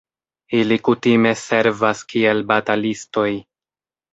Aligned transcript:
Ili 0.59 0.77
kutime 0.87 1.33
servas 1.41 2.01
kiel 2.15 2.43
batalistoj. 2.53 3.29